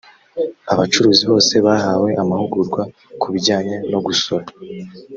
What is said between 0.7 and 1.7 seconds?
abacuruzi bose